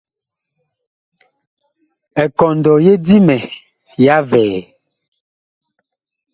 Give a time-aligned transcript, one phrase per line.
[2.23, 3.37] Ekɔndɔ ye Dimɛ
[4.03, 4.59] ya vɛɛ.